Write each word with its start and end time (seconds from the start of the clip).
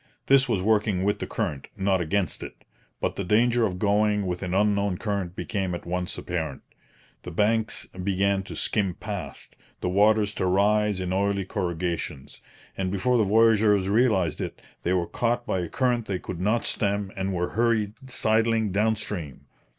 This 0.25 0.49
was 0.49 0.63
working 0.63 1.03
with 1.03 1.19
the 1.19 1.27
current, 1.27 1.67
not 1.77 2.01
against 2.01 2.41
it; 2.41 2.63
but 2.99 3.17
the 3.17 3.23
danger 3.23 3.67
of 3.67 3.77
going 3.77 4.25
with 4.25 4.41
an 4.41 4.51
unknown 4.51 4.97
current 4.97 5.35
became 5.35 5.75
at 5.75 5.85
once 5.85 6.17
apparent. 6.17 6.63
The 7.21 7.29
banks 7.29 7.85
began 7.85 8.41
to 8.45 8.55
skim 8.55 8.95
past, 8.95 9.55
the 9.79 9.89
waters 9.89 10.33
to 10.41 10.47
rise 10.47 10.99
in 10.99 11.13
oily 11.13 11.45
corrugations; 11.45 12.41
and 12.75 12.89
before 12.89 13.19
the 13.19 13.23
voyageurs 13.23 13.89
realized 13.89 14.41
it, 14.41 14.59
they 14.81 14.93
were 14.93 15.05
caught 15.05 15.45
by 15.45 15.59
a 15.59 15.69
current 15.69 16.07
they 16.07 16.17
could 16.17 16.41
not 16.41 16.63
stem 16.63 17.11
and 17.15 17.31
were 17.31 17.49
hurried 17.49 17.93
sidling 18.09 18.71
down 18.71 18.95
stream. 18.95 19.41